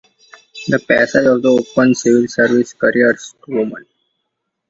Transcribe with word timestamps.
The 0.67 0.79
passage 0.79 1.27
of 1.27 1.43
the 1.43 1.49
opened 1.51 1.95
civil 1.95 2.27
service 2.27 2.73
careers 2.73 3.35
to 3.45 3.51
women. 3.51 3.85